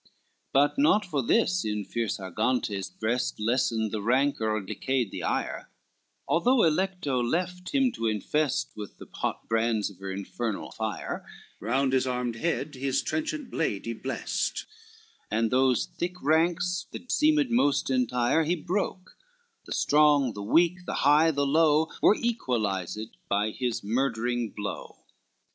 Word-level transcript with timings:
LXVII 0.03 0.11
But 0.51 0.77
not 0.79 1.05
for 1.05 1.21
this 1.21 1.63
in 1.63 1.85
fierce 1.85 2.17
Argantes' 2.19 2.89
breast 2.89 3.39
Lessened 3.39 3.91
the 3.91 4.01
rancor 4.01 4.57
and 4.57 4.65
decreased 4.65 5.11
the 5.11 5.21
ire, 5.21 5.69
Although 6.27 6.63
Alecto 6.63 7.21
left 7.21 7.69
him 7.69 7.91
to 7.91 8.07
infest 8.07 8.71
With 8.75 8.97
the 8.97 9.07
hot 9.13 9.47
brands 9.47 9.91
of 9.91 9.99
her 9.99 10.11
infernal 10.11 10.71
fire, 10.71 11.23
Round 11.59 11.93
his 11.93 12.07
armed 12.07 12.37
head 12.37 12.73
his 12.73 13.03
trenchant 13.03 13.51
blade 13.51 13.85
he 13.85 13.93
blest, 13.93 14.65
And 15.29 15.51
those 15.51 15.85
thick 15.85 16.15
ranks 16.23 16.87
that 16.89 17.11
seemed 17.11 17.51
moist 17.51 17.91
entire 17.91 18.41
He 18.43 18.55
breaks; 18.55 19.13
the 19.67 19.71
strong, 19.71 20.33
the 20.33 20.41
high, 20.41 21.29
the 21.29 21.43
weak, 21.43 21.45
the 21.45 21.45
low, 21.45 21.89
Were 22.01 22.15
equalized 22.15 23.17
by 23.29 23.51
his 23.51 23.83
murdering 23.83 24.49
blow. 24.49 24.97